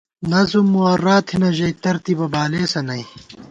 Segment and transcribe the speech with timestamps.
[0.31, 3.03] نظم معرّی تھنہ ژَئی ترتیبہ بالېسہ نئ